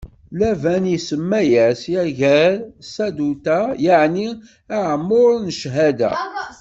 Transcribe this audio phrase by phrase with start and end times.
[0.39, 2.51] Laban isemma-as Yagar
[2.93, 4.27] Saduta, yeɛni
[4.75, 6.11] aɛemmuṛ n cchada.